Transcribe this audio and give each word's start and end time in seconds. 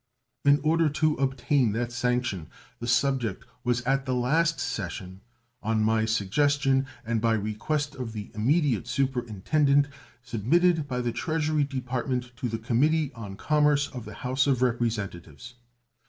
In 0.43 0.59
order 0.63 0.89
to 0.89 1.13
obtain 1.17 1.73
that 1.73 1.91
sanction 1.91 2.47
the 2.79 2.87
subject 2.87 3.45
was 3.63 3.81
at 3.83 4.07
the 4.07 4.15
last 4.15 4.59
session, 4.59 5.21
on 5.61 5.83
my 5.83 6.05
suggestion 6.05 6.87
and 7.05 7.21
by 7.21 7.33
request 7.33 7.93
of 7.93 8.11
the 8.11 8.31
immediate 8.33 8.87
superintendent, 8.87 9.87
submitted 10.23 10.87
by 10.87 11.01
the 11.01 11.11
Treasury 11.11 11.65
Department 11.65 12.31
to 12.37 12.49
the 12.49 12.57
Committee 12.57 13.13
on 13.13 13.35
Commerce 13.35 13.89
of 13.89 14.05
the 14.05 14.15
House 14.25 14.47
of 14.47 14.63
Representatives. 14.63 15.53